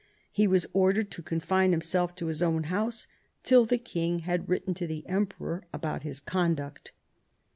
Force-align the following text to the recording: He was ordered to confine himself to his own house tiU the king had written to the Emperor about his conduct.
He 0.31 0.47
was 0.47 0.65
ordered 0.73 1.11
to 1.11 1.21
confine 1.21 1.69
himself 1.73 2.15
to 2.15 2.25
his 2.25 2.41
own 2.41 2.63
house 2.73 3.05
tiU 3.43 3.67
the 3.67 3.77
king 3.77 4.21
had 4.21 4.49
written 4.49 4.73
to 4.73 4.87
the 4.87 5.05
Emperor 5.07 5.63
about 5.71 6.01
his 6.01 6.19
conduct. 6.19 6.91